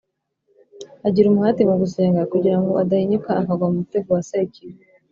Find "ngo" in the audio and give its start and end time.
2.61-2.71